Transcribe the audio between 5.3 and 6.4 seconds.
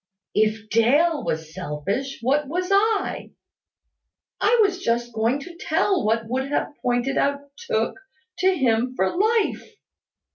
to tell what